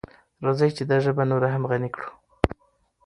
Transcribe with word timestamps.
راځئ 0.45 0.69
چې 0.77 0.83
دا 0.89 0.97
ژبه 1.05 1.23
نوره 1.31 1.49
هم 1.53 1.63
غني 1.69 1.89
کړو. 1.95 2.07